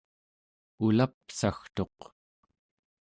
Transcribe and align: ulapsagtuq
ulapsagtuq 0.85 1.97